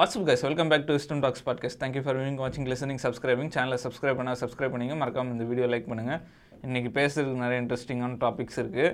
[0.00, 3.78] What's up guys welcome back to Wisdom Talks podcast thank you for viewing வாட்சிங் listening subscribing சேனலை
[3.82, 4.94] subscribe பண்ணால் subscribe பண்ணிங்க.
[5.00, 6.20] மறக்காமல் இந்த வீடியோ லைக் பண்ணுங்கள்
[6.66, 8.86] இன்றைக்கி பேசுறதுக்கு நிறைய இன்ட்ரெஸ்டிங்கான டாபிக்ஸ் இருக்குது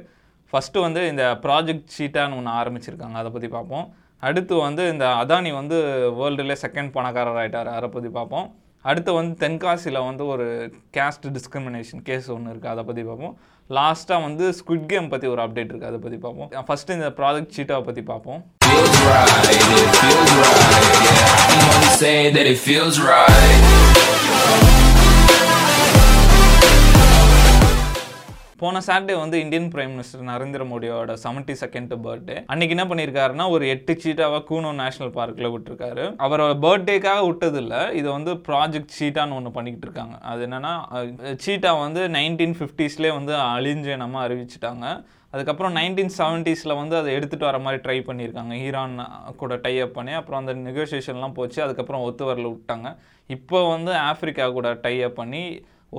[0.52, 3.16] ஃபஸ்ட்டு வந்து இந்த ப்ராஜெக்ட் ஷீட்டான்னு ஒன்று ஆரம்பிச்சிருக்காங்க.
[3.22, 3.86] அதை பற்றி பார்ப்போம்.
[4.28, 5.78] அடுத்து வந்து இந்த அதானி வந்து
[6.20, 8.48] வேர்ல்டுலேயே செகண்ட் பணக்காரர் ஆகிட்டார் அதை பற்றி பார்ப்போம்.
[8.90, 10.46] அடுத்து வந்து தென்காசியில் வந்து ஒரு
[10.98, 13.36] கேஸ்ட் டிஸ்கிரிமினேஷன் கேஸ் ஒன்று இருக்குது அதை பற்றி பார்ப்போம்.
[13.70, 16.50] லாஸ்ட்டாக வந்து ஸ்குட் கேம் பற்றி ஒரு அப்டேட் இருக்குது அதை பற்றி பார்ப்போம்.
[16.70, 18.42] ஃபஸ்ட்டு இந்த ப்ராஜெக்ட் சீட்டாவை பற்றி பார்ப்போம்.
[22.00, 23.62] Say that it feels right.
[28.62, 33.64] போன சாட்டர்டே வந்து இந்தியன் பிரைம் மினிஸ்டர் நரேந்திர மோடியோட செவன்டி செகண்ட் பர்த்டே அன்னைக்கு என்ன பண்ணியிருக்காருன்னா ஒரு
[33.74, 36.04] எட்டு சீட்டாவாக கூனோ நேஷனல் பார்க்கில் விட்டுருக்காரு.
[36.26, 40.16] அவரோட பர்த்டேக்காக விட்டது இல்லை இதை வந்து ப்ராஜெக்ட் சீட்டான்னு ஒன்று பண்ணிக்கிட்டு இருக்காங்க.
[40.32, 40.72] அது என்னன்னா
[41.46, 44.86] சீட்டா வந்து நைன்டீன் ஃபிஃப்டிஸ்லேயே வந்து அழிஞ்ச நம்ம அறிவிச்சிட்டாங்க.
[45.36, 48.52] அதுக்கப்புறம் நைன்டீன் செவன்ட்டீஸில் வந்து அதை எடுத்துகிட்டு வர மாதிரி ட்ரை பண்ணியிருக்காங்க.
[48.66, 48.98] ஈரான்
[49.42, 52.90] கூட டைப் பண்ணி அப்புறம் அந்த நெகோசியேஷன்லாம் போச்சு அதுக்கப்புறம் ஒத்து வரல விட்டாங்க.
[53.36, 55.44] இப்போ வந்து ஆஃப்ரிக்கா கூட டைப் பண்ணி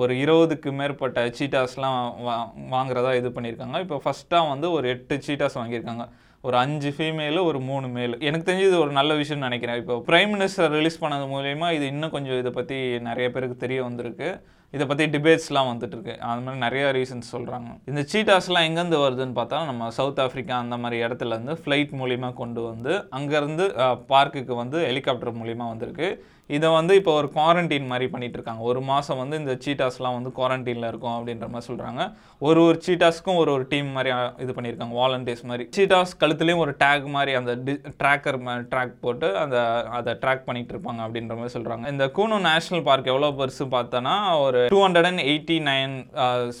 [0.00, 2.34] ஒரு இருபதுக்கு மேற்பட்ட சீட்டாஸ்லாம் வா
[2.72, 3.76] வாங்குறதா இது பண்ணியிருக்காங்க.
[3.84, 6.04] இப்போ ஃபஸ்ட்டாக வந்து ஒரு எட்டு சீட்டாஸ் வாங்கியிருக்காங்க.
[6.46, 9.80] ஒரு அஞ்சு ஃபீமேலு ஒரு மூணு மேலு எனக்கு தெரிஞ்சு இது ஒரு நல்ல விஷயம்னு நினைக்கிறேன்.
[9.82, 14.28] இப்போ ப்ரைம் மினிஸ்டர் ரிலீஸ் பண்ணது மூலயமா இது இன்னும் கொஞ்சம் இதை பற்றி நிறைய பேருக்கு தெரிய வந்திருக்கு.
[14.74, 16.14] இதை பற்றி டிபேட்ஸ்லாம் வந்துட்டுருக்கு.
[16.30, 20.96] அது மாதிரி நிறைய ரீசன்ஸ் சொல்கிறாங்க இந்த சீட்டாஸ்லாம் எங்கேருந்து வருதுன்னு பார்த்தா நம்ம சவுத் ஆஃப்ரிக்கா அந்த மாதிரி
[21.04, 23.66] இடத்துலேருந்து ஃப்ளைட் மூலிமா கொண்டு வந்து அங்கேருந்து
[24.12, 26.10] பார்க்குக்கு வந்து ஹெலிகாப்டர் மூலிமா வந்திருக்கு.
[26.56, 30.88] இதை வந்து இப்போ ஒரு குவாரண்டைன் மாதிரி பண்ணிட்டு இருக்காங்க ஒரு மாதம் வந்து இந்த சீட்டாஸ்லாம் வந்து குவாரண்டைனில்
[30.90, 32.02] இருக்கும் அப்படின்ற மாதிரி சொல்கிறாங்க
[32.48, 34.10] ஒரு ஒரு சீட்டாஸ்க்கும் ஒரு ஒரு டீம் மாதிரி
[34.44, 35.64] இது பண்ணியிருக்காங்க வாலண்டியர்ஸ் மாதிரி.
[35.76, 38.38] சீட்டாஸ் கழுத்துலேயும் ஒரு டேக் மாதிரி அந்த டி ட்ராக்கர்
[38.72, 39.56] ட்ராக் போட்டு அந்த
[39.98, 44.60] அதை ட்ராக் பண்ணிட்டு இருப்பாங்க அப்படின்ற மாதிரி சொல்கிறாங்க இந்த கூனோ நேஷனல் பார்க் எவ்வளோ பெருசு பார்த்தோன்னா ஒரு
[44.74, 45.96] two hundred and eighty nine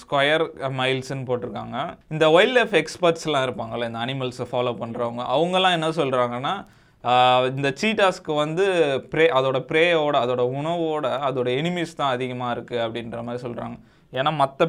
[0.00, 0.44] square
[0.80, 1.76] மைல்ஸ்ன்னு போட்டிருக்காங்க.
[2.14, 6.54] இந்த வைல்ட் லைஃப் எக்ஸ்பர்ட்ஸ்லாம் இருப்பாங்கல்ல இந்த அனிமல்ஸை ஃபாலோ பண்ணுறவங்க அவங்கெல்லாம் என்ன சொல்கிறாங்கன்னா
[7.50, 8.64] இந்த சீட்டாஸ்க்கு வந்து
[9.10, 13.76] ப்ரே அதோட ப்ரேயோட அதோட உணவோட அதோட எனிமீஸ் தான் அதிகமாக இருக்குது அப்படின்ற மாதிரி சொல்கிறாங்க
[14.12, 14.66] ஏன்னா மற்ற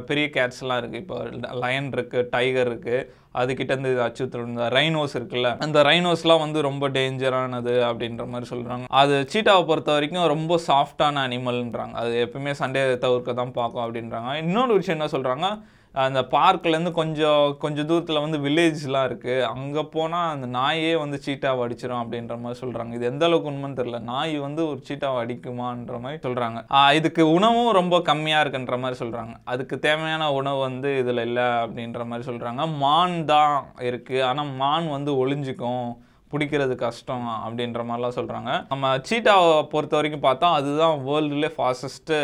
[0.00, 1.16] பெரிய கேட்ஸ்லாம் இருக்குது இப்போ
[1.54, 7.74] லயன் இருக்குது டைகர் இருக்குது அதுக்கிட்டேருந்து இது அச்சுறுத்தல் இந்த ரைனோஸ் இருக்குல்ல அந்த ரைனோஸ்லாம் வந்து ரொம்ப டேஞ்சரானது
[7.84, 13.52] அப்படின்ற மாதிரி சொல்கிறாங்க அது சீட்டாவை பொறுத்த வரைக்கும் ரொம்ப சாஃப்டான அனிமல்ன்றாங்க அது எப்பவுமே சண்டே தவிர்க்க தான்
[13.52, 14.30] பார்க்கும் அப்படின்றாங்க.
[14.36, 15.48] இன்னொரு விஷயம் என்ன சொல்கிறாங்க
[16.04, 22.00] அந்த பார்க்லேருந்து கொஞ்சம் கொஞ்சம் தூரத்தில் வந்து வில்லேஜ்லாம் இருக்குது அங்கே போனால் அந்த நாயே வந்து சீட்டாவை அடிச்சிடும்
[22.00, 26.60] அப்படின்ற மாதிரி சொல்கிறாங்க இது எந்த அளவுக்கு உண்மைன்னு தெரில நாய் வந்து ஒரு சீட்டாவை அடிக்குமான்ற மாதிரி சொல்கிறாங்க
[26.94, 32.28] இதுக்கு உணவும் ரொம்ப கம்மியாக இருக்குன்ற மாதிரி சொல்கிறாங்க அதுக்கு தேவையான உணவு வந்து இதில் இல்லை அப்படின்ற மாதிரி
[32.30, 33.56] சொல்கிறாங்க மான் தான்
[33.90, 35.86] இருக்குது ஆனால் மான் வந்து ஒளிஞ்சிக்கும்.
[36.32, 42.16] பிடிக்கிறது கஷ்டம் அப்படின்ற மாதிரிலாம் சொல்கிறாங்க நம்ம சீட்டாவை பொறுத்த வரைக்கும் பார்த்தா அதுதான் வேர்ல்டுலே ஃபாஸ்டஸ்ட்டு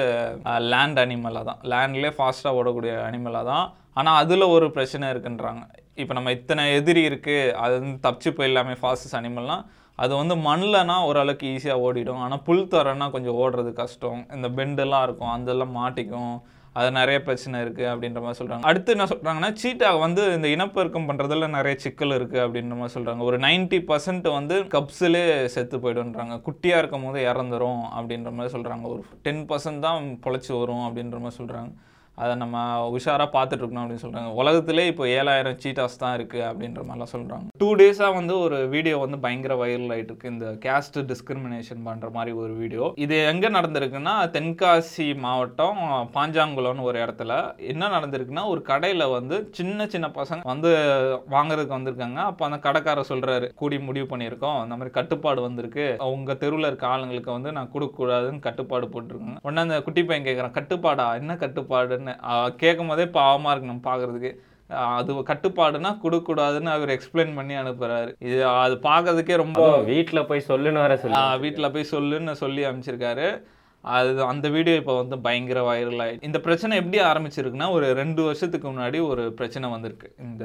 [0.72, 3.66] லேண்ட் அனிமலாக தான் லேண்ட்லேயே ஃபாஸ்ட்டாக ஓடக்கூடிய அனிமலாக தான்
[4.00, 5.62] ஆனால் அதில் ஒரு பிரச்சனை இருக்குன்றாங்க.
[6.02, 9.64] இப்போ நம்ம இத்தனை எதிரி இருக்குது அது வந்து தப்பிச்சு போயிடலாமே ஃபாஸ்டஸ்ட் அனிமல்னால்
[10.02, 12.22] அது வந்து மண்ணில்னா ஓரளவுக்கு ஈஸியாக ஓடிடும்.
[12.26, 14.22] ஆனால் புல் தரன்னா கொஞ்சம் ஓடுறது கஷ்டம்.
[14.36, 16.34] இந்த பெண்டெல்லாம் இருக்கும் அதெல்லாம் மாட்டிக்கும்.
[16.76, 21.48] அது நிறைய பிரச்சனை இருக்குது அப்படின்ற மாதிரி சொல்கிறாங்க அடுத்து என்ன சொல்கிறாங்கன்னா சீட்டா வந்து இந்த இனப்பெருக்கம் பண்ணுறதுல
[21.48, 27.04] நிறைய சிக்கல் இருக்குது அப்படின்ற மாதிரி சொல்கிறாங்க ஒரு 90% பர்சன்ட் வந்து கப்ஸிலே செத்து போய்டுன்றாங்க குட்டியாக இருக்கும்
[27.04, 31.72] போது இறந்துரும் அப்படின்ற மாதிரி சொல்கிறாங்க ஒரு டென் பர்சன்ட் தான் பொழைச்சி வரும் அப்படின்ற மாதிரி சொல்கிறாங்க
[32.18, 32.56] அதை நம்ம
[32.96, 37.68] உஷாராக பார்த்துட்டு இருக்கணும் அப்படின்னு சொல்கிறாங்க உலகத்திலே இப்போ ஏழாயிரம் சீட்டாஸ் தான் இருக்குது அப்படின்ற மாதிரிலாம் சொல்கிறாங்க டூ
[37.80, 42.52] டேஸாக வந்து ஒரு வீடியோ வந்து பயங்கர வைரல் ஆகிட்டு இருக்கு இந்த கேஸ்ட் டிஸ்கிரிமினேஷன் பண்ணுற மாதிரி ஒரு
[42.62, 45.80] வீடியோ இது எங்கே நடந்திருக்குன்னா தென்காசி மாவட்டம்
[46.16, 47.32] பாஞ்சாங்குளம்னு ஒரு இடத்துல.
[47.72, 50.70] என்ன நடந்திருக்குன்னா ஒரு கடையில் வந்து சின்ன சின்ன பசங்க வந்து
[51.34, 52.20] வாங்குறதுக்கு வந்திருக்காங்க.
[52.30, 54.58] அப்போ அந்த கடைக்காரர் சொல்கிறாரு கூடி முடிவு பண்ணியிருக்கோம்.
[54.62, 55.86] அந்த மாதிரி கட்டுப்பாடு வந்திருக்கு.
[56.16, 61.08] உங்கள் தெருவில் இருக்க ஆளுங்களுக்கு வந்து நான் கொடுக்கக்கூடாதுன்னு கட்டுப்பாடு போட்டிருக்கேன் உடனே அந்த குட்டி பையன் கேட்குறான் கட்டுப்பாடா?
[61.22, 62.11] என்ன கட்டுப்பாடுன்னு?
[62.62, 64.32] கேட்கும் போதே பாவமாக இருக்கு நம்ம பார்க்குறதுக்கு.
[64.98, 68.12] அது கட்டுப்பாடுனா கொடுக்கக்கூடாதுன்னு அவர் எக்ஸ்பிளைன் பண்ணி அனுப்புறாரு.
[68.28, 73.26] இது அது பார்க்கறதுக்கே ரொம்ப வீட்ல போய் சொல்லுன்னு வர சொல்லி வீட்டில் போய் சொல்லுன்னு சொல்லி அனுப்பிச்சிருக்காரு.
[73.84, 78.66] அது அந்த வீடியோ இப்போ வந்து பயங்கர வைரல் ஆயிடுச்சு இந்த பிரச்சனை எப்படி ஆரம்பிச்சிருக்குன்னா ஒரு ரெண்டு வருஷத்துக்கு
[78.70, 80.08] முன்னாடி ஒரு பிரச்சனை வந்திருக்கு.
[80.26, 80.44] இந்த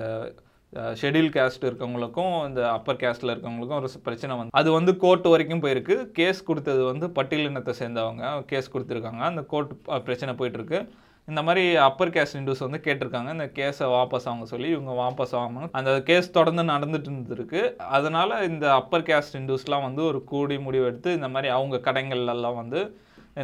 [1.01, 5.95] ஷெட்யூல் கேஸ்ட் இருக்கவங்களுக்கும் இந்த அப்பர் கேஸ்ட்டில் இருக்கவங்களுக்கும் ஒரு பிரச்சனை வந்து அது வந்து கோர்ட் வரைக்கும் போயிருக்கு.
[6.19, 9.23] கேஸ் கொடுத்தது வந்து பட்டியலினத்தை சேர்ந்தவங்க கேஸ் கொடுத்துருக்காங்க.
[9.31, 9.71] அந்த கோர்ட்
[10.07, 10.81] பிரச்சனை போயிட்டு இருக்கு.
[11.27, 13.29] இந்த மாதிரி அப்பர் கேஸ்ட் இண்டூஸ் வந்து கேட்டிருக்காங்க.
[13.35, 17.61] இந்த கேஸை வாபஸ் வாங்க சொல்லி இவங்க வாபஸ் ஆகாமல் அந்த கேஸ் தொடர்ந்து நடந்துட்டு இருந்திருக்கு.
[17.97, 22.81] அதனால் இந்த அப்பர் கேஸ்ட் இண்டூஸ்லாம் வந்து ஒரு கூடி முடிவு எடுத்து இந்த மாதிரி அவங்க கடைகள்லாம் வந்து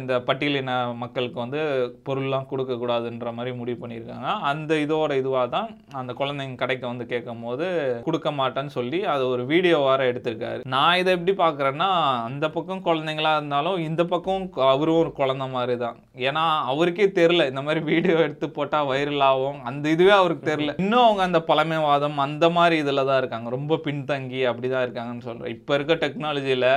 [0.00, 1.60] இந்த பட்டியலின மக்களுக்கு வந்து
[2.06, 4.28] பொருள்லாம் கொடுக்கக்கூடாதுன்ற மாதிரி முடிவு பண்ணியிருக்காங்க.
[4.50, 5.68] அந்த இதோட இதுவாக தான்
[6.00, 7.66] அந்த குழந்தைங்க கடைக்கு வந்து கேட்கும் போது
[8.06, 10.60] கொடுக்க மாட்டேன்னு சொல்லி அது ஒரு வீடியோ வேற எடுத்திருக்காரு.
[10.74, 11.90] நான் இதை எப்படி பார்க்குறேன்னா
[12.28, 15.98] அந்த பக்கம் குழந்தைங்களா இருந்தாலும் இந்த பக்கம் அவரும் ஒரு குழந்த மாதிரி தான்.
[16.28, 19.60] ஏன்னா அவருக்கே தெரில இந்த மாதிரி வீடியோ எடுத்து போட்டால் வைரல் ஆகும்.
[19.70, 23.48] அந்த இதுவே அவருக்கு தெரில இன்னும் அவங்க அந்த பழமைவாதம் அந்த மாதிரி இதில் தான் இருக்காங்க.
[23.58, 26.68] ரொம்ப பின்தங்கி அப்படி தான் இருக்காங்கன்னு சொல்கிறேன் இப்போ இருக்க டெக்னாலஜியில்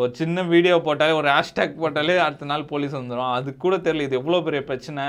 [0.00, 4.18] ஒரு சின்ன வீடியோ போட்டாலே ஒரு ஹேஷ்டேக் போட்டாலே அடுத்த நாள் போலீஸ் வந்துடும் அது கூட தெரியல இது
[4.20, 5.04] எவ்வளோ பெரிய பிரச்சனை?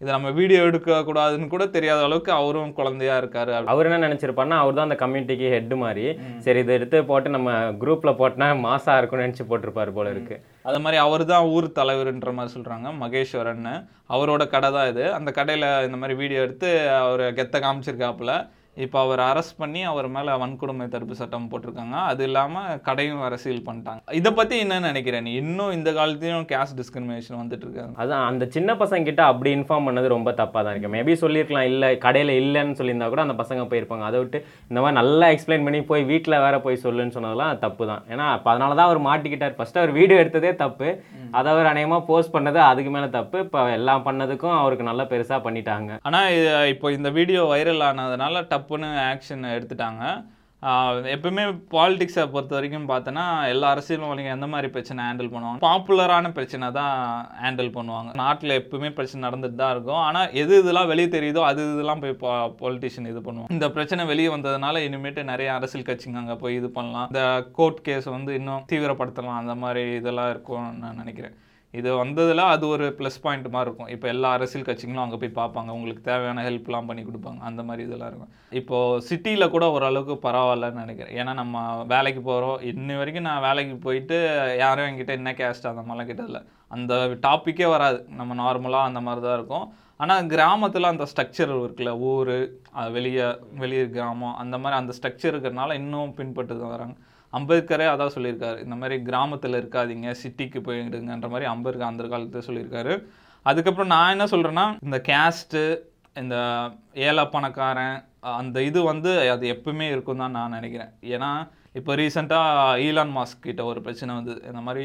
[0.00, 4.76] இதை நம்ம வீடியோ எடுக்க கூடாதுன்னு கூட தெரியாத அளவுக்கு அவரும் குழந்தையா இருக்காரு அவர் என்ன நினைச்சிருப்பாருன்னா அவர்
[4.78, 6.06] தான் அந்த கம்யூனிட்டிக்கு ஹெட் மாதிரி.
[6.46, 10.38] சரி இதை எடுத்து போட்டு நம்ம குரூப்ல போட்டோன்னா மாசா இருக்கும்னு நினைச்சு போட்டிருப்பாரு போல இருக்கு.
[10.70, 13.70] அது மாதிரி அவர் தான் ஊர் தலைவர்ன்ற மாதிரி சொல்றாங்க மகேஸ்வரன்
[14.16, 15.04] அவரோட கடை தான் இது.
[15.18, 16.70] அந்த கடையில இந்த மாதிரி வீடியோ எடுத்து
[17.02, 18.34] அவர் கெத்த காமிச்சிருக்காப்புல.
[18.76, 21.96] இப்போ அவர் அரெஸ்ட் பண்ணி அவர் மேல வன்கொடுமை தடுப்பு சட்டம் போட்டிருக்காங்க.
[22.10, 24.00] அது இல்லாம கடையும் சீல் பண்ணிட்டாங்க.
[24.18, 25.32] இதை பத்தி என்ன நினைக்கிறேன் நீ?
[25.40, 30.08] இன்னும் இந்த காலத்தையும் கேஸ்ட் டிஸ்கிரிமினேஷன் வந்துட்டு இருக்காங்க அதான் அந்த சின்ன பசங்க கிட்ட அப்படி இன்ஃபார்ம் பண்ணது
[30.14, 30.92] ரொம்ப தப்பாக தான் இருக்கு.
[30.96, 34.06] மேபி சொல்லியிருக்கலாம் இல்லை கடையில் இல்லைன்னு சொல்லியிருந்தா கூட அந்த பசங்க போயிருப்பாங்க.
[34.10, 34.40] அதை விட்டு
[34.70, 38.02] இந்த மாதிரி நல்லா எக்ஸ்பிளைன் பண்ணி போய் வீட்டில் வேற போய் சொல்லுன்னு சொன்னதெல்லாம் தப்பு தான்.
[38.14, 39.56] ஏன்னா அப்போ அதனால தான் அவர் மாட்டிக்கிட்டார்.
[39.58, 40.88] ஃபர்ஸ்ட் அவர் வீடியோ எடுத்ததே தப்பு.
[41.38, 43.36] அதை அவர் அநேகமாக போஸ்ட் பண்ணது அதுக்கு மேலே தப்பு.
[43.46, 45.92] இப்போ எல்லாம் பண்ணதுக்கும் அவருக்கு நல்லா பெருசாக பண்ணிட்டாங்க.
[46.08, 50.14] ஆனா இது இப்போ இந்த வீடியோ வைரல் ஆனதுனால டப்புன்னு ஆக்ஷன் எடுத்துட்டாங்க.
[51.12, 51.44] எப்பவுமே
[51.74, 55.60] பாலிடிக்ஸை பொறுத்த வரைக்கும் பார்த்தோன்னா எல்லா அரசியல்வாதிகளும் எந்த மாதிரி பிரச்சனை ஹேண்டில் பண்ணுவாங்க?
[55.64, 56.92] பாப்புலரான பிரச்சனை தான்
[57.44, 58.10] ஹேண்டில் பண்ணுவாங்க.
[58.20, 60.00] நாட்டில் எப்பவுமே பிரச்சனை நடந்துட்டு தான் இருக்கும்.
[60.06, 62.16] ஆனால் எது இதெல்லாம் வெளியே தெரியுதோ அது இதெல்லாம் போய்
[62.62, 63.52] பொலிட்டிஷியன் இது பண்ணுவாங்க.
[63.56, 67.08] இந்த பிரச்சனை வெளியே வந்ததுனால இனிமேட்டு நிறைய அரசியல் கட்சிங்க அங்கே போய் இது பண்ணலாம்.
[67.12, 67.24] இந்த
[67.58, 69.40] கோர்ட் கேஸ் வந்து இன்னும் தீவிரப்படுத்தலாம்.
[69.42, 71.36] அந்த மாதிரி இதெல்லாம் இருக்கும்னு நான் நினைக்கிறேன்.
[71.78, 73.90] இது வந்ததில் அது ஒரு ப்ளஸ் பாயிண்ட் மாதிரி இருக்கும்.
[73.94, 75.70] இப்போ எல்லா அரசியல் கட்சிங்களும் அங்கே போய் பார்ப்பாங்க.
[75.76, 77.40] உங்களுக்கு தேவையான ஹெல்ப்லாம் பண்ணி கொடுப்பாங்க.
[77.48, 78.32] அந்த மாதிரி இதெல்லாம் இருக்கும்.
[78.60, 81.14] இப்போது சிட்டியில் கூட ஓரளவுக்கு பரவாயில்லன்னு நினைக்கிறேன்.
[81.20, 84.18] ஏன்னா நம்ம வேலைக்கு போகிறோம் இன்ன வரைக்கும் நான் வேலைக்கு போயிட்டு
[84.64, 86.42] யாரும் என்கிட்ட என்ன கேஸ்ட் அந்த மாதிரிலாம் கிட்டதில்ல.
[86.76, 86.94] அந்த
[87.28, 88.00] டாப்பிக்கே வராது.
[88.18, 89.66] நம்ம நார்மலாக அந்த மாதிரி தான் இருக்கும்.
[90.02, 91.90] ஆனால் கிராமத்தில் அந்த ஸ்ட்ரக்சர் இருக்குல்ல.
[92.10, 92.34] ஊர்
[92.96, 93.26] வெளியே
[93.62, 96.96] வெளியே கிராமம் அந்த மாதிரி அந்த ஸ்ட்ரக்சர் இருக்கிறனால இன்னும் பின்பட்டு தான் வராங்க.
[97.38, 98.58] அம்பேத்கரே அதான் சொல்லியிருக்காரு.
[98.64, 102.94] இந்த மாதிரி கிராமத்தில் இருக்காதீங்க சிட்டிக்கு போயிடுங்கன்ற மாதிரி அம்பேத்கர் அந்த காலத்தில் சொல்லியிருக்காரு.
[103.46, 105.62] அதுக்கப்புறம் நான் என்ன சொல்கிறேன்னா இந்த கேஸ்ட்டு
[106.22, 106.36] இந்த
[107.06, 107.96] ஏழை பணக்காரன்
[108.40, 110.92] அந்த இது வந்து அது எப்பவுமே இருக்கும் தான் நான் நினைக்கிறேன்.
[111.14, 111.30] ஏன்னா
[111.78, 114.84] இப்போ ரீசெண்டாக ஈலான் மாஸ்க் கிட்ட ஒரு பிரச்சனை வந்து இந்த மாதிரி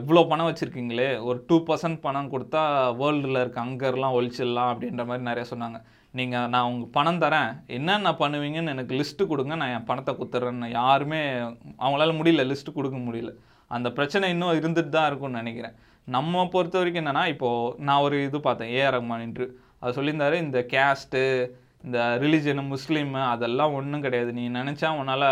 [0.00, 2.62] இவ்வளோ பணம் வச்சுருக்கீங்களே ஒரு டூ பர்சன்ட் பணம் கொடுத்தா
[3.00, 5.78] வேர்ல்டில் இருக்க அங்கர்லாம் ஒழிச்சிடலாம் அப்படின்ற மாதிரி நிறைய சொன்னாங்க.
[6.18, 7.50] நீங்கள் நான் உங்களுக்கு பணம் தரேன்.
[7.76, 9.54] என்னென்ன பண்ணுவீங்கன்னு எனக்கு லிஸ்ட்டு கொடுங்க.
[9.60, 11.20] நான் என் பணத்தை கொடுத்துட்றேன்னு யாருமே
[11.82, 13.32] அவங்களால முடியல லிஸ்ட்டு கொடுக்க முடியல.
[13.76, 15.76] அந்த பிரச்சனை இன்னும் இருந்துட்டு தான் இருக்கும்னு நினைக்கிறேன்.
[16.16, 18.72] நம்ம பொறுத்த வரைக்கும் என்னென்னா இப்போது நான் ஒரு இது பார்த்தேன்.
[18.78, 19.46] ஏஆர் ரஹ்மான் இன்ட்ரு
[19.80, 21.22] அவர் சொல்லியிருந்தாரு இந்த கேஸ்ட்டு
[21.86, 24.30] இந்த ரிலிஜனு முஸ்லீமு அதெல்லாம் ஒன்றும் கிடையாது.
[24.38, 25.28] நீ நினச்சா உன்னால்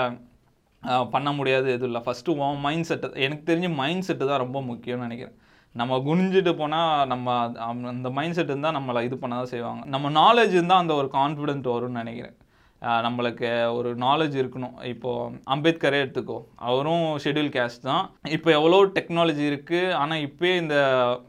[1.14, 2.02] பண்ண முடியாது எதுவும் இல்லை.
[2.06, 5.36] ஃபஸ்ட்டு உன் மைண்ட் செட்டு எனக்கு தெரிஞ்சு மைண்ட் செட்டு தான் ரொம்ப முக்கியம்னு நினைக்கிறேன்.
[5.72, 9.84] நம்ம குனிஞ்சிட்டு போனால் நம்ம அந்த- அந்த மைண்ட் செட் இருந்தால் நம்மளை இது பண்ண தான் செய்வாங்க.
[9.84, 12.36] நம்ம நாலேஜ் இருந்தால் அந்த ஒரு கான்ஃபிடென்ட் வரும்னு நினைக்கிறேன்.
[12.82, 14.84] நம்மளுக்கு ஒரு நாலேஜ் இருக்கணும்.
[14.84, 16.40] இப்போது அம்பேத்கரே எடுத்துக்கோ.
[16.56, 18.10] அவரும் ஷெட்யூல் கேஸ்ட் தான்.
[18.28, 20.74] இப்போ எவ்வளோ டெக்னாலஜி இருக்குது ஆனால் இப்போயே இந்த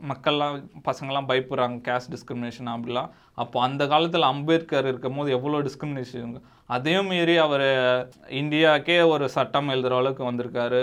[0.07, 1.81] மக்கள்லாம் பசங்கள்லாம் பயப்படுறாங்க.
[1.88, 3.09] கேஸ்ட் டிஸ்கிரிமினேஷன் அப்படிலாம்.
[3.44, 6.33] அப்போ அந்த காலத்தில் அம்பேத்கர் இருக்கும் போது எவ்வளோ டிஸ்கிரிமினேஷன்
[6.75, 7.63] அதையும் மீறி அவர்
[8.39, 10.81] இந்தியாவுக்கே ஒரு சட்டம் எழுதுகிற அளவுக்கு வந்திருக்காரு.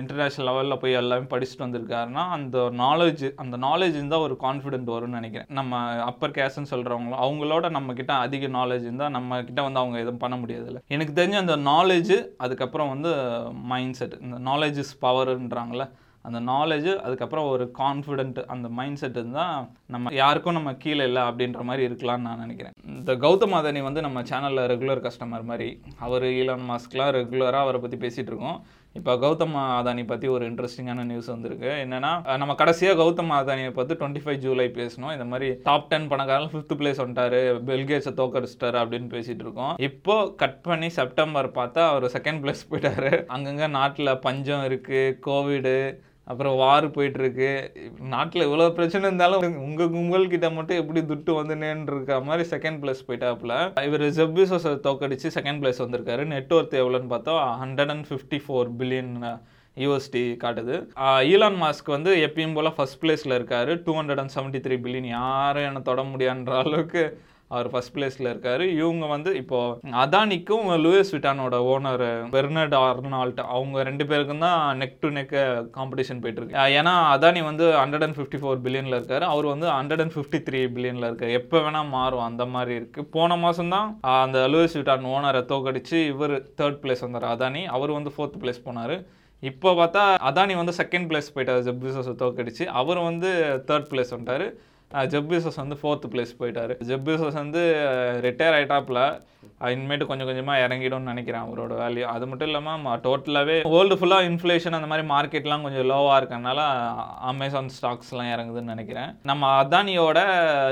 [0.00, 5.50] இன்டர்நேஷ்னல் லெவலில் போய் எல்லாமே படிச்சுட்டு வந்திருக்காருன்னா அந்த நாலேஜ் அந்த நாலேஜ் இருந்தால் ஒரு கான்ஃபிடென்ட் வரும்னு நினைக்கிறேன்.
[5.58, 10.82] நம்ம அப்பர் கேஸ்ட்னு சொல்கிறவங்களும் அவங்களோட நம்மக்கிட்ட அதிக நாலேஜ் இருந்தால் நம்மக்கிட்ட வந்து அவங்க எதுவும் பண்ண முடியாதுல்ல.
[10.96, 12.14] எனக்கு தெரிஞ்ச அந்த நாலேஜ்
[12.46, 13.12] அதுக்கப்புறம் வந்து
[13.74, 15.88] மைண்ட் செட் இந்த நாலேஜ் இஸ் பவர்ன்றாங்களே
[16.28, 21.62] அந்த நாலேஜ் அதுக்கப்புறம் ஒரு கான்ஃபிடென்ட் அந்த மைண்ட் செட் இருந்தால் நம்ம யாருக்கும் நம்ம கீழே இல்லை அப்படின்ற
[21.68, 22.74] மாதிரி இருக்கலாம்னு நான் நினைக்கிறேன்.
[22.96, 25.68] இந்த கௌதம் அதானி வந்து நம்ம சேனலில் ரெகுலர் கஸ்டமர் மாதிரி
[26.06, 28.58] அவர் ஈலான் மாஸ்க்லாம் ரெகுலராக அவரை பற்றி பேசிகிட்டு இருக்கோம்.
[28.98, 31.70] இப்போ கௌதம் அதானி பற்றி ஒரு இன்ட்ரெஸ்டிங்கான நியூஸ் வந்திருக்கு.
[31.84, 36.52] என்னென்னா நம்ம கடைசியாக கௌதம் அதானியை பார்த்து டுவெண்ட்டி ஃபைவ் ஜூலை பேசணும் இந்த மாதிரி டாப் டென் பணக்காரன்
[36.52, 37.38] ஃபிஃப்த் பிளேஸ் வந்துட்டார்
[37.70, 39.74] பெல்கேட்ஸை தோக்கடிச்சிட்டாரு அப்படின்னு பேசிகிட்டு இருக்கோம்.
[39.88, 43.12] இப்போ கட் பண்ணி செப்டம்பர் பார்த்தா அவர் செகண்ட் பிளேஸ் போயிட்டாரு.
[43.36, 45.76] அங்கங்கே நாட்டில் பஞ்சம் இருக்குது கோவிடு
[46.30, 47.50] அப்புறம் வார் போயிட்டுருக்கு.
[48.14, 53.04] நாட்டில் இவ்வளோ பிரச்சனை இருந்தாலும் உங்கள் கும்பல் கிட்ட மட்டும் எப்படி துட்டு வந்துனேன்னு இருக்க மாதிரி செகண்ட் பிளேஸ்
[53.08, 53.52] போயிட்டாப்புல.
[53.88, 56.24] இவர் ஜெப்பிசோஸை தோக்கடிச்சு செகண்ட் பிளேஸ் வந்திருக்காரு.
[56.32, 59.12] நெட்ஒர்த் எவ்வளோன்னு பார்த்தா hundred and fifty four billion
[59.84, 60.76] USD காட்டுது.
[61.32, 63.72] ஈலான் மாஸ்க் வந்து எப்பயும் போல் ஃபர்ஸ்ட் பிளேஸில் இருக்கார்.
[63.86, 67.04] Two hundred and seventy three billion யாரும் என்னை தொட முடியான்ற அளவுக்கு
[67.54, 68.62] அவர் ஃபர்ஸ்ட் பிளேஸில் இருக்கார்.
[68.78, 73.40] இவங்க வந்து இப்போது அதானிக்கும் லூயிஸ் விட்டானோட ஓனர் பெர்னர்ட் ஆர்னால்ட்.
[73.56, 75.34] அவங்க ரெண்டு பேருக்கும் தான் நெக் டு நெக்
[75.76, 79.26] காம்படிஷன் போயிட்டு இருக்கு ஏன்னா அதானி வந்து ஹண்ட்ரட் அண்ட் ஃபிஃப்டி ஃபோர் பில்லியனில் இருக்கார்.
[79.32, 81.36] அவர் வந்து ஹண்ட்ரட் அண்ட் ஃபிஃப்டி த்ரீ பில்லியனில் இருக்கார்.
[81.40, 82.26] எப்போ வேணால் மாறும்.
[82.30, 83.88] அந்த மாதிரி இருக்குது போன மாதம் தான்
[84.24, 87.30] அந்த லூயிஸ் விட்டான் ஓனரை தோக்கடிச்சு இவர் தேர்ட் பிளேஸ் வந்தார்.
[87.34, 88.96] அதானி அவர் வந்து ஃபோர்த் பிளேஸ் போனார்.
[89.42, 91.66] இப்போ பார்த்தா அதானி வந்து செகண்ட் பிளேஸ் போயிட்டார்.
[91.66, 93.30] ஜெப் பிசஸை தோக்கடிச்சு அவர் வந்து
[93.70, 94.46] தேர்ட் பிளேஸ் வந்துட்டார்.
[94.90, 96.74] ஜெப் வந்து ஃபோர்த் பிளேஸ் போயிட்டார்.
[96.90, 97.62] ஜெப் வந்து
[98.26, 99.00] ரிட்டையர் ஆயிட்டாப்புல.
[99.60, 104.88] இனிமேட்டு கொஞ்சம் கொஞ்சமாக இறங்கிடும்னு நினைக்கிறேன் அவரோட வேல்யூ அது மட்டும் இல்லாமல் டோட்டலாகவே வேர்ல்டு ஃபுல்லாக இன்ஃப்ளேஷன் அந்த
[104.90, 106.60] மாதிரி மார்க்கெட்லாம் கொஞ்சம் லோவாக இருக்கறனால
[107.30, 109.16] அமேசான் ஸ்டாக்ஸ்லாம் இறங்குதுன்னு நினைக்கிறேன்.
[109.22, 110.18] நம்ம அதானியோட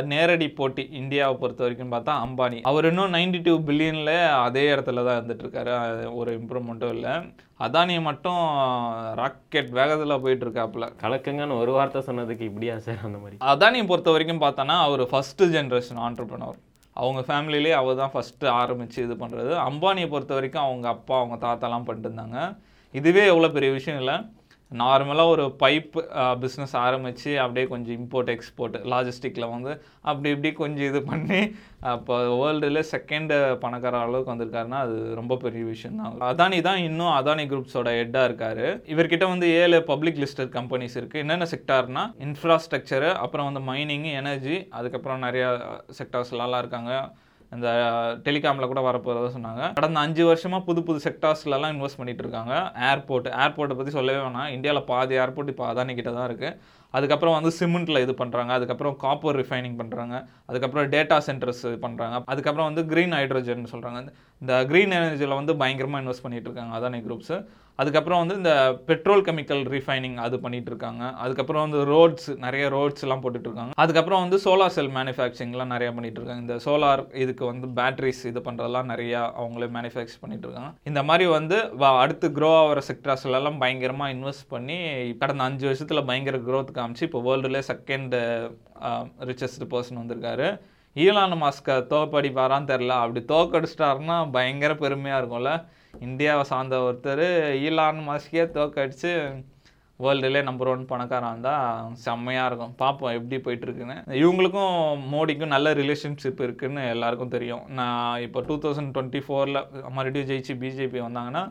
[0.03, 2.61] நேரடி போட்டி இந்தியாவை பொறுத்த வரைக்கும் பார்த்தா அம்பானி.
[2.63, 7.15] அவர் இன்னும் நைன்டி டூ பில்லியனில் அதே இடத்துல தான் இருந்துகிட்ருக்காரு அது ஒரு இம்ப்ரூவ்மெண்ட்டும் இல்லை.
[7.61, 8.41] அதானி மட்டும்
[9.21, 13.37] ராக்கெட் வேகத்தில் போயிட்டு இருக்காப்புல கலக்குங்கன்னு ஒரு வார்த்தை சொன்னதுக்கு இப்படியா சார் அந்த மாதிரி?
[13.53, 16.59] அதானியை பொறுத்த வரைக்கும் பார்த்தோன்னா அவர் ஃபஸ்ட்டு ஜென்ரேஷன் ஆண்டர்பனர்
[16.97, 21.87] அவங்க ஃபேமிலியிலே அவர் தான் ஃபஸ்ட்டு ஆரம்பித்து இது பண்ணுறது அம்பானியை பொறுத்த வரைக்கும் அவங்க அப்பா அவங்க தாத்தாலாம்
[21.87, 22.39] பண்ணிட்டு இருந்தாங்க.
[22.95, 24.17] இதுவே எவ்வளோ பெரிய விஷயம் இல்லை.
[24.73, 25.97] நார்மலாக ஒரு பைப்
[26.43, 29.73] பிஸ்னஸ் ஆரம்பித்து அப்படியே கொஞ்சம் இம்போர்ட் எக்ஸ்போர்ட் லாஜிஸ்டிக்கில் வந்து
[30.11, 31.41] அப்படி இப்படி கொஞ்சம் இது பண்ணி
[31.93, 33.33] அப்போ வேர்ல்டில் செகண்ட்
[33.65, 36.17] பணக்கார அளவுக்கு வந்திருக்காருன்னா அது ரொம்ப பெரிய விஷயம் தான்.
[36.31, 38.65] அதானி தான் இன்னும் அதானி குரூப்ஸோட ஹெட்டாக இருக்கார்.
[38.95, 45.25] இவர்கிட்ட வந்து ஏழு பப்ளிக் லிஸ்டட் கம்பெனிஸ் இருக்குது என்னென்ன செக்டார்னா இன்ஃப்ராஸ்ட்ரக்சரு அப்புறம் வந்து மைனிங் எனர்ஜி அதுக்கப்புறம்
[45.29, 45.51] நிறையா
[46.01, 46.95] செக்டார்ஸ்லாம் இருக்காங்க.
[47.57, 47.69] இந்த
[48.27, 49.65] டெலிகாமில் கூட வரப்போகிறதா சொன்னாங்க.
[49.79, 52.55] கடந்த அஞ்சு வருஷமாக புது புது செக்டார்ஸ்லலாம் இன்வெஸ்ட் பண்ணிகிட்டு இருக்காங்க.
[52.91, 54.53] ஏர்போர்ட் ஏர்போர்ட்டை பற்றி சொல்லவே வேணாம்.
[54.57, 56.57] இந்தியாவில் பாதி ஏர்போர்ட் இப்போ அதானி கிட்ட தான் இருக்குது
[56.95, 60.15] அதுக்கப்புறம் வந்து சிமெண்ட்டில் இது பண்ணுறாங்க அதுக்கப்புறம் காப்பர் ரிஃபைனிங் பண்ணுறாங்க
[60.47, 64.01] அதுக்கப்புறம் டேட்டா சென்டர்ஸ் இது பண்ணுறாங்க அதுக்கப்புறம் வந்து க்ரீன் ஹைட்ரஜன் சொல்கிறாங்க
[64.41, 67.37] இந்த க்ரீன் எனர்ஜியில் வந்து பயங்கரமாக இன்வெஸ்ட் பண்ணிகிட்டு இருக்காங்க அதானே குரூப்ஸு
[67.79, 68.51] அதுக்கப்புறம் வந்து இந்த
[68.87, 71.05] பெட்ரோல் கெமிக்கல் ரிஃபைனிங் அது பண்ணிட்டு இருக்காங்க.
[71.17, 73.73] அதுக்கப்புறம் வந்து ரோட்ஸ் நிறைய ரோட்ஸ் எல்லாம் போட்டுட்டு இருக்காங்க.
[73.77, 76.41] அதுக்கப்புறம் வந்து சோலார் செல் மேனுஃபேக்சரிங்லாம் நிறைய பண்ணிட்டு இருக்காங்க.
[76.41, 80.71] இந்த சோலார் இதுக்கு வந்து பேட்டரிஸ் இது பண்ணுறதெல்லாம் நிறையா அவங்களே மேனுஃபேக்சர் பண்ணிட்டு இருக்காங்க.
[80.85, 84.79] இந்த மாதிரி வந்து வ- அடுத்து க்ரோ ஆகிற செக்டர்ஸ்லாம் பயங்கரமாக இன்வெஸ்ட் பண்ணி
[85.19, 88.17] கடந்த அஞ்சு வருஷத்தில் பயங்கர க்ரோத்துக்கு காமிச்சு இப்போ வேர்ல்டுல செகண்ட்
[89.31, 90.49] ரிச்சஸ்ட் பர்சன் வந்திருக்காரு.
[91.05, 95.53] ஈலான் மாஸ்கை தோப்படிப்பாரான்னு தெரில அப்படி தோக்கடிச்சிட்டாருன்னா பயங்கர பெருமையாக இருக்கும்ல.
[96.07, 97.27] இந்தியாவை சார்ந்த ஒருத்தர்
[97.67, 99.11] ஈலான் மாஸ்கே தோக்கடிச்சு
[100.05, 102.73] வேர்ல்டுலே நம்பர் ஒன் பணக்காரன் இருந்தால் செம்மையாக இருக்கும்.
[102.83, 107.63] பார்ப்போம் எப்படி போயிட்டுருக்குன்னு இவங்களுக்கும் மோடிக்கும் நல்ல ரிலேஷன்ஷிப் இருக்குதுன்னு எல்லாருக்கும் தெரியும்.
[107.79, 109.61] நான் இப்போ டூ தௌசண்ட் டுவெண்ட்டி ஃபோரில்
[109.97, 111.45] மறுபடியும் ஜெயிச்சு பிஜேபி வந்தாங்கன்னா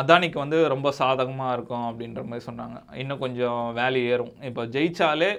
[0.00, 2.78] அதானிக்கு வந்து ரொம்ப சாதகமாக இருக்கும் அப்படின்ற மாதிரி சொன்னாங்க.
[3.02, 4.32] இன்னும் கொஞ்சம் வேல்யூ ஏறும்.
[4.50, 5.30] இப்போ ஜெயித்தாலே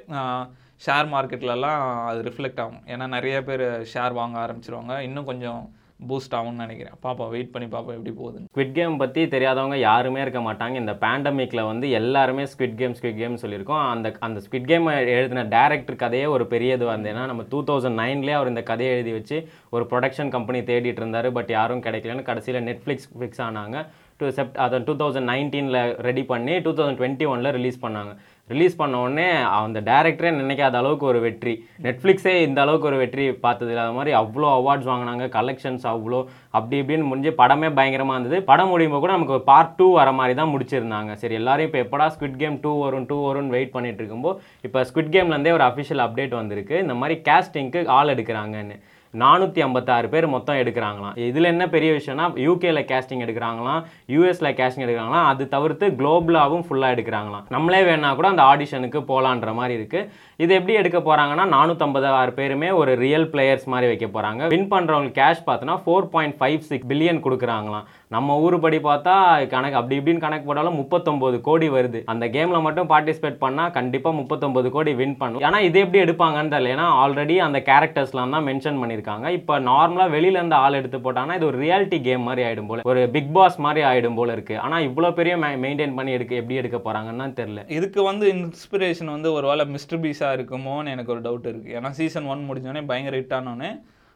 [0.85, 2.83] ஷேர் மார்க்கெட்லலாம் அது ரிஃப்ளெக்ட் ஆகும்.
[2.93, 4.95] ஏன்னா நிறைய பேர் ஷேர் வாங்க ஆரம்பிச்சிருவாங்க.
[5.09, 5.61] இன்னும் கொஞ்சம்
[6.09, 6.97] பூஸ்ட் ஆகும்னு நினைக்கிறேன்.
[7.05, 8.49] பார்ப்போம் வெயிட் பண்ணி பார்ப்போம் எப்படி போகுதுன்னு.
[8.51, 10.75] ஸ்குவிட் கேம் பற்றி தெரியாதவங்க யாருமே இருக்க மாட்டாங்க.
[10.83, 13.83] இந்த பேண்டமிக்கில் வந்து எல்லாருமே ஸ்குவிட் கேம் ஸ்குவிட் கேம் சொல்லியிருக்கோம்.
[13.93, 18.37] அந்த அந்த ஸ்குவிட் கேம் எழுதின டேரக்டர் கதையே ஒரு பெரிய இதுவாக ஏன்னா நம்ம டூ தௌசண்ட் நைன்லேயே
[18.37, 19.39] அவர் இந்த கதையை எழுதி வச்சு
[19.75, 23.77] ஒரு ப்ரொடக்ஷன் கம்பெனி தேடிட்டு இருந்தார் பட் யாரும் கிடைக்கலன்னு கடைசியில் நெட்ஃப்ளிக்ஸ் ஃபிக்ஸ் ஆனாங்க.
[24.19, 28.11] டூ செப்ட் அதை டூ தௌசண்ட் நைன்டீனில் ரெடி பண்ணி டூ தௌசண்ட் டுவெண்ட்டி ஒனில் ரிலீஸ் பண்ணாங்க.
[28.49, 31.53] ரிலீஸ் பண்ண உடனே அந்த டேரக்டரே நினைக்காத அளவுக்கு ஒரு வெற்றி.
[31.85, 36.19] நெட்ஃப்ளிக்ஸே இந்த அளவுக்கு ஒரு வெற்றி பார்த்தது இல்லாத மாதிரி அவ்வளோ அவார்ட்ஸ் வாங்கினாங்க கலெக்ஷன்ஸ் அவ்வளோ
[36.57, 38.39] அப்படி இப்படின்னு முடிஞ்சு படமே பயங்கரமாக இருந்தது.
[38.51, 41.13] படம் முடியும் போது கூட நமக்கு ஒரு பார்ட் டூ வர மாதிரி தான் முடிச்சிருந்தாங்க.
[41.23, 45.15] சரி எல்லாரும் இப்போ எப்படா ஸ்குவிட் கேம் டூ வரும் டூ வரும்னு வெயிட் பண்ணிட்டு இருக்கும்போது இப்போ ஸ்குவிட்
[45.17, 46.77] கேம்லேருந்தே ஒரு அஃபிஷியல் அப்டேட் வந்திருக்கு.
[46.85, 48.77] இந்த மாதிரி கேஸ்டிங்க்கு ஆள் எடுக்கிறாங்கன்னு.
[49.13, 51.15] நானூற்றி ஐம்பத்தாறு பேர் மொத்தம் எடுக்கிறாங்களாம்.
[51.29, 53.81] இதில் என்ன பெரிய விஷயம்னா யூகேல கேஸ்டிங் எடுக்கிறாங்களாம்
[54.15, 57.45] யூஎஸில் கேஸ்டிங் எடுக்கிறாங்களாம் அது தவிர்த்து குளோபலாகவும் ஃபுல்லாக எடுக்கிறாங்களாம்.
[57.55, 60.07] நம்மளே வேணா கூட அந்த ஆடிஷனுக்கு போகலான்ற மாதிரி இருக்குது
[60.43, 65.47] இது எப்படி எடுக்க போகிறாங்கன்னா நானூற்றம்பதாறு பேருமே ஒரு ரியல் பிளேயர்ஸ் மாதிரி வைக்க போகிறாங்க வின் பண்ணுறவங்களுக்கு கேஷ்
[65.49, 67.87] பார்த்தோன்னா four point five six billion கொடுக்குறாங்களாம்.
[68.13, 69.15] நம்ம ஊர் படி பார்த்தா
[69.51, 71.99] கணக்கு அப்படி இப்படின்னு கணக்கு போட்டாலும் முப்பத்தொம்போது கோடி வருது.
[72.11, 75.43] அந்த கேமில் மட்டும் பார்ட்டிசிபேட் பண்ணால் கண்டிப்பாக முப்பத்தொம்போது கோடி வின் பண்ணும்.
[75.47, 76.71] ஏன்னா இது எப்படி எடுப்பாங்கன்னு தெரியல.
[76.75, 79.25] ஏன்னா ஆல்ரெடி அந்த கேரக்டர்ஸ்லாம் தான் மென்ஷன் பண்ணியிருக்காங்க.
[79.39, 82.87] இப்போ நார்மலாக வெளியிலேருந்து ஆள் எடுத்து போட்டாங்கன்னா இது ஒரு ரியாலிட்டி கேம் மாதிரி ஆயிடும் போல.
[82.93, 84.57] ஒரு பிக் பாஸ் மாதிரி ஆகிடும் போல இருக்கு.
[84.65, 85.35] ஆனால் இவ்வளோ பெரிய
[85.65, 87.67] மெயின்டைன் பண்ணி எடுக்க எப்படி எடுக்க போகிறாங்கன்னு தான் தெரியல.
[87.77, 92.31] இதுக்கு வந்து இன்ஸ்பிரேஷன் வந்து ஒரு வேளை மிஸ்டர் பீஸாக இருக்குமோன்னு எனக்கு ஒரு டவுட் இருக்குது ஏன்னா சீசன்
[92.33, 93.71] ஒன் முடிஞ்சோடனே பயங்கர ஹிட் ஆனோடனே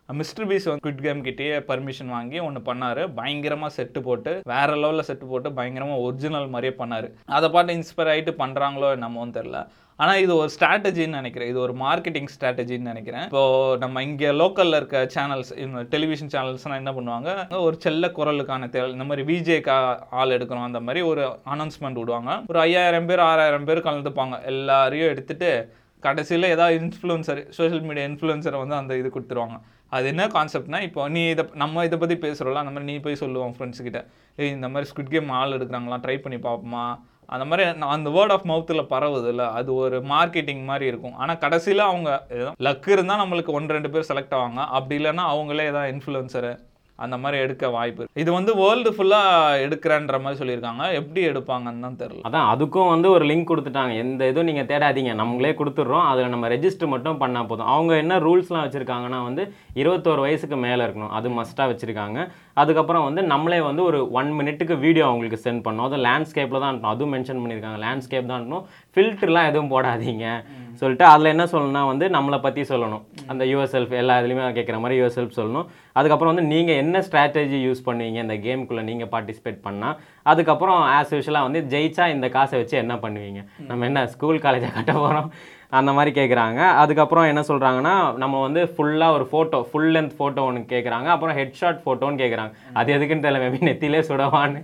[0.10, 3.00] மிஸ்டர் பீஸ் வந்து குவிட் கேம் கிட்டேயே பர்மிஷன் வாங்கி ஒன்று பண்ணார்.
[3.20, 7.08] பயங்கரமாக செட்டு போட்டு வேற லெவலில் செட்டு போட்டு பயங்கரமாக ஒரிஜினல் மாதிரியே பண்ணார்.
[7.36, 9.60] அதை பாட்டு இன்ஸ்பயர் ஆகிட்டு பண்ணுறாங்களோ என்னமோன்னு தெரில
[10.00, 11.50] ஆனால் இது ஒரு ஸ்ட்ராட்டஜின்னு நினைக்கிறேன்.
[11.52, 13.26] இது ஒரு மார்க்கெட்டிங் ஸ்ட்ராட்டஜின்னு நினைக்கிறேன்.
[13.30, 13.44] இப்போ
[13.84, 17.30] நம்ம இங்கே லோக்கலில் இருக்க சேனல்ஸ் இந்த டெலிவிஷன் சேனல்ஸ்லாம் என்ன பண்ணுவாங்க?
[17.68, 19.78] ஒரு செல்ல குரலுக்கான தேவை இந்த மாதிரி விஜேக்கா
[20.22, 21.24] ஆள் எடுக்கணும் அந்த மாதிரி ஒரு
[21.56, 22.34] அனௌன்ஸ்மெண்ட் விடுவாங்க.
[22.54, 24.38] ஒரு ஐயாயிரம் பேர் ஆறாயிரம் பேர் கலந்துப்பாங்க.
[24.54, 25.52] எல்லாரையும் எடுத்துகிட்டு
[26.08, 29.58] கடைசியில் ஏதாவது இன்ஃப்ளூன்சர் சோஷியல் மீடியா இன்ஃப்ளூன்சரை வந்து அந்த இது கொடுத்துருவாங்க.
[29.96, 33.56] அது என்ன கான்செப்ட்னா இப்போ நீ இதை நம்ம இதை பற்றி பேசுகிறோம்ல அந்த மாதிரி நீ போய் சொல்லுவோம்
[33.56, 34.00] ஃப்ரெண்ட்ஸ்கிட்ட
[34.42, 36.86] ஏய் இந்த மாதிரி ஸ்குட் கேம் ஆள் எடுக்கிறாங்களா ட்ரை பண்ணி பார்ப்போமா?
[37.34, 41.16] அந்த மாதிரி நான் அந்த வேர்ட் ஆஃப் மவுத்தில் பரவுதுல்ல அது ஒரு மார்க்கெட்டிங் மாதிரி இருக்கும்.
[41.22, 42.10] ஆனால் கடைசியில் அவங்க
[42.68, 44.62] லக் இருந்தால் நம்மளுக்கு ஒன்று ரெண்டு பேர் செலக்ட் ஆவாங்க.
[44.78, 46.52] அப்படி இல்லைன்னா அவங்களே ஏதாவது இன்ஃப்ளூன்சரு
[46.96, 48.04] அந்த மாதிரி எடுக்க வாய்ப்பு.
[48.22, 50.84] இது வந்து வேர்ல்டு ஃபுல்லாக எடுக்கிறேன்ற மாதிரி சொல்லியிருக்காங்க.
[51.00, 53.94] எப்படி எடுப்பாங்கன்னு தான் தெரில அதான் அதுக்கும் வந்து ஒரு லிங்க் கொடுத்துட்டாங்க.
[54.04, 55.14] எந்த இதுவும் நீங்கள் தேடாதீங்க.
[55.22, 56.06] நம்மளே கொடுத்துட்றோம்.
[56.12, 57.72] அதில் நம்ம ரெஜிஸ்டர் மட்டும் பண்ணால் போதும்.
[57.76, 59.46] அவங்க என்ன ரூல்ஸ்லாம் வச்சுருக்காங்கன்னா வந்து
[59.82, 61.14] இருபத்தோரு வயசுக்கு மேலே இருக்கணும்.
[61.20, 62.28] அது மஸ்ட்டாக வச்சுருக்காங்க.
[62.62, 66.94] அதுக்கப்புறம் வந்து நம்மளே வந்து ஒரு ஒன் மினிட்டுக்கு வீடியோ அவங்களுக்கு சென்ட் பண்ணோம் அதுவும் லேண்ட்ஸ்கேப்பில் தான் இருக்கணும்.
[66.96, 67.80] அதுவும் மென்ஷன் பண்ணியிருக்காங்க.
[67.86, 68.66] லேண்ட்ஸ்கேப் தான் இருக்கணும்.
[68.96, 70.28] ஃபில்டர்லாம் எதுவும் போடாதீங்க.
[70.82, 73.04] சொல்லிட்டு அதில் என்ன சொல்லணும்னா வந்து நம்மளை பற்றி சொல்லணும்.
[73.32, 75.68] அந்த யுவர் செல்ஃப் எல்லா இதுலேயுமே கேட்குற மாதிரி யுவர் செல்ஃப் சொல்லணும்.
[76.00, 78.20] அதுக்கப்புறம் வந்து நீங்கள் என்ன ஸ்ட்ராட்டஜி யூஸ் பண்ணுவீங்க?
[78.26, 79.98] இந்த கேமுக்குள்ளே நீங்கள் பார்ட்டிசிபேட் பண்ணால்
[80.34, 83.42] அதுக்கப்புறம் ஆஸ் யூஷுவலாக வந்து ஜெயிச்சா இந்த காசை வச்சு என்ன பண்ணுவீங்க?
[83.72, 85.30] நம்ம என்ன ஸ்கூல் காலேஜை கட்ட போகிறோம்
[85.78, 90.62] அந்த மாதிரி கேட்குறாங்க அதுக்கப்புறம் என்ன சொல்கிறாங்கன்னா நம்ம வந்து ஃபுல்லாக ஒரு ஃபோட்டோ ஃபுல் லென்த் ஃபோட்டோ ஒன்று
[90.74, 94.62] கேட்குறாங்க அப்புறம் ஹெட்ஷாட் ஃபோட்டோன்னு கேட்குறாங்க அது எதுக்குன்னு தெரியல மேபி நெத்திலே சுடவான்னு.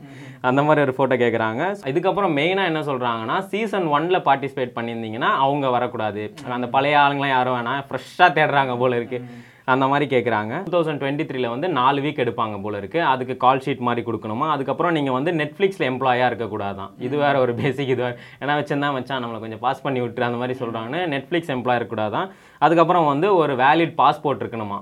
[0.49, 6.23] அந்த மாதிரி ஒரு ஃபோட்டோ கேட்குறாங்க இதுக்கப்புறம் மெயினாக என்ன சொல்கிறாங்கன்னா சீசன் ஒன்ல பார்ட்டிசிபேட் பண்ணியிருந்தீங்கன்னா அவங்க வரக்கூடாது.
[6.57, 7.81] அந்த பழைய ஆளுங்களாம் யாரும் வேணாம்.
[7.87, 9.25] ஃப்ரெஷ்ஷாக தேடுறாங்க போல இருக்குது
[9.73, 12.99] அந்த மாதிரி கேட்குறாங்க டூ தௌசண்ட் டுவெண்ட்டி த்ரீல வந்து நாலு வீக் எடுப்பாங்க போல இருக்கு.
[13.13, 14.47] அதுக்கு கால் ஷீட் மாதிரி கொடுக்கணுமா?
[14.55, 16.91] அதுக்கப்புறம் நீங்கள் வந்து நெட்ஃப்ளிக்ஸில் எம்ப்ளாயாக இருக்கக்கூடாதான்.
[17.07, 20.41] இது வேற ஒரு பேசிக் இது வேறு ஏன்னா வச்சிருந்தா வச்சா நம்மளை கொஞ்சம் பாஸ் பண்ணி விட்டுரு அந்த
[20.43, 22.29] மாதிரி சொல்கிறாங்கன்னு நெட்ஃப்ளிக்ஸ் எம்ப்ளாய் இருக்கக்கூடாதான்.
[22.61, 24.79] அதுக்கப்புறம் வந்து ஒரு வேலிட் பாஸ்போர்ட் இருக்கணுமா?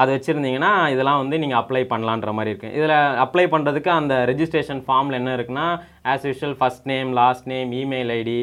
[0.00, 2.92] அது வச்சுருந்தீங்கன்னா இதெல்லாம் வந்து நீங்கள் அப்ளை பண்ணலான்ற மாதிரி இருக்குது இதில்
[3.24, 5.64] அப்ளை பண்ணுறதுக்கு அந்த ரெஜிஸ்ட்ரேஷன் ஃபார்மில் என்ன இருக்குன்னா
[6.12, 8.36] as usual first name last name email ID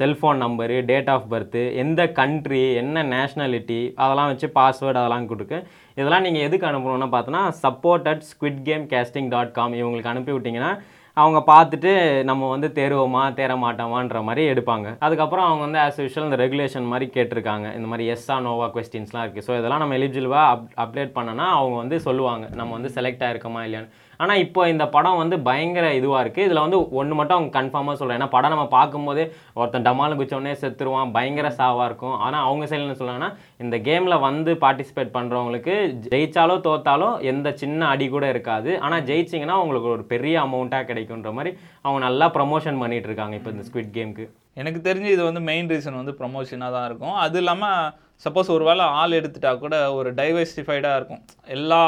[0.00, 5.58] cellphone number date of birth எந்த கண்ட்ரி என்ன நேஷ்னாலிட்டி அதெல்லாம் வச்சு பாஸ்வேர்டு அதெல்லாம் கொடுக்கு.
[5.96, 10.72] இதெல்லாம் நீங்கள் எதுக்கு அனுப்பணும்னா பார்த்தோன்னா support at squid game casting dot com இவங்களுக்கு அனுப்பி விட்டிங்கன்னா
[11.20, 11.90] அவங்க பார்த்துட்டு
[12.28, 14.88] நம்ம வந்து தேருவோமா தேர மாட்டோமான்ற மாதிரி எடுப்பாங்க.
[15.06, 17.66] அதுக்கப்புறம் அவங்க வந்து ஆஸ் யூஷுவல் இந்த ரெகுலேஷன் மாதிரி கேட்டிருக்காங்க.
[17.78, 21.98] இந்த மாதிரி எஸ்ஸா நோவா கொஸ்டின்ஸ்லாம் இருக்குது ஸோ இதெல்லாம் நம்ம எலிஜிபிளாக அப் அப்டேட் பண்ணனா அவங்க வந்து
[22.06, 23.92] சொல்லுவாங்க நம்ம வந்து செலக்ட் ஆகிருக்கோமா இல்லையான்னு.
[24.22, 28.18] ஆனால் இப்போ இந்த படம் வந்து பயங்கர இதுவாக இருக்குது இதில் வந்து ஒன்று மட்டும் அவங்க கன்ஃபார்மாக சொல்கிறேன்
[28.18, 29.24] ஏன்னா படம் நம்ம பார்க்கும்போதே
[29.60, 32.16] ஒருத்தன் டமாலு குச்சோடனே செத்துருவான் பயங்கர சாவாக இருக்கும்.
[32.26, 33.30] ஆனால் அவங்க சைடில் என்ன சொல்லுவாங்கன்னா
[33.64, 35.76] இந்த கேமில் வந்து பார்ட்டிசிபேட் பண்ணுறவங்களுக்கு
[36.08, 38.70] ஜெயித்தாலோ தோத்தாலோ எந்த சின்ன அடி கூட இருக்காது.
[38.86, 41.00] ஆனால் ஜெயிச்சிங்கன்னா உங்களுக்கு ஒரு பெரிய அமௌண்ட்டாக கிடைக்கும்.
[41.02, 41.50] கிடைக்குன்ற மாதிரி
[41.84, 44.24] அவங்க நல்லா ப்ரமோஷன் பண்ணிட்டு இருக்காங்க இப்போ இந்த ஸ்குவிட் கேமுக்கு
[44.60, 47.14] எனக்கு தெரிஞ்சு இது வந்து மெயின் ரீசன் வந்து ப்ரொமோஷனாக தான் இருக்கும்.
[47.24, 47.92] அது இல்லாமல்
[48.24, 51.22] சப்போஸ் ஒரு வேளை ஆள் எடுத்துட்டா கூட ஒரு டைவர்சிஃபைடாக இருக்கும்.
[51.56, 51.80] எல்லா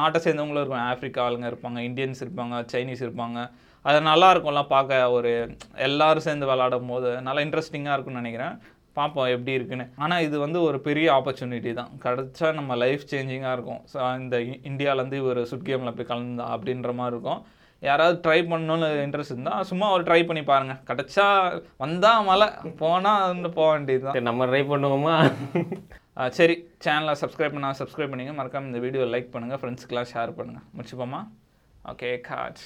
[0.00, 3.38] நாட்டை சேர்ந்தவங்களும் இருக்கும் ஆஃப்ரிக்கா ஆளுங்க இருப்பாங்க இந்தியன்ஸ் இருப்பாங்க சைனீஸ் இருப்பாங்க.
[3.88, 5.02] அது நல்லா இருக்கும்லாம் பார்க்க.
[5.16, 5.32] ஒரு
[5.88, 8.56] எல்லோரும் சேர்ந்து விளாடும் போது நல்லா இன்ட்ரெஸ்டிங்காக இருக்கும்னு நினைக்கிறேன்.
[8.98, 9.84] பார்ப்போம் எப்படி இருக்குன்னு.
[10.04, 11.92] ஆனால் இது வந்து ஒரு பெரிய ஆப்பர்ச்சுனிட்டி தான்.
[12.04, 13.82] கிடச்சா நம்ம லைஃப் சேஞ்சிங்காக இருக்கும்.
[13.92, 14.38] ஸோ இந்த
[14.70, 17.42] இந்தியாவிலேருந்து ஒரு சுட் கேமில் போய் கலந்தா அப்படின்ற மாதிரி இருக்கும்.
[17.86, 21.26] யாராவது ட்ரை பண்ணணும்னு இன்ட்ரெஸ்ட் இருந்தால் சும்மா ஒரு ட்ரை பண்ணி பாருங்கள் கிடச்சா
[21.82, 22.48] வந்தால் மழை
[22.82, 25.16] போனால் வந்து போக வேண்டியது தான் நம்ம ட்ரை பண்ணுவோமா?
[26.38, 31.20] சரி சேனலை சப்ஸ்கிரைப் பண்ணா சப்ஸ்கிரைப் பண்ணிங்க மறக்காம இந்த வீடியோ லைக் பண்ணுங்கள் ஃப்ரெண்ட்ஸ்க்கெலாம் ஷேர் பண்ணுங்கள் முடிச்சுப்போமா?
[31.92, 32.62] Okay God